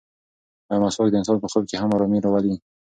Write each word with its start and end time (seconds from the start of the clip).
ایا 0.69 0.81
مسواک 0.83 1.09
د 1.11 1.15
انسان 1.19 1.37
په 1.41 1.47
خوب 1.51 1.63
کې 1.69 1.75
هم 1.81 1.89
ارامي 1.95 2.19
راولي؟ 2.25 2.53